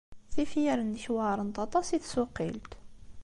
Tifyar-nnek 0.33 1.05
weɛṛent 1.15 1.57
aṭas 1.65 1.87
i 1.91 1.97
tsuqilt. 1.99 2.71